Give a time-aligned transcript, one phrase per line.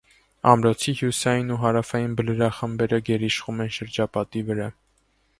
[0.51, 4.71] Ամրոցի հյուսիսային ու հարավային բլրախմբերը գերիշխում են շրջապատի վրա։